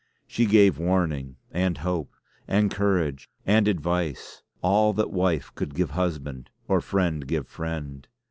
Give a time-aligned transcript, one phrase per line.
[0.25, 2.15] She gave warning, and hope,
[2.47, 8.07] and courage, and advice; all that wife could give husband, or friend give friend.